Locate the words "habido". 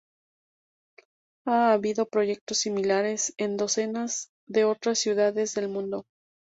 1.73-2.07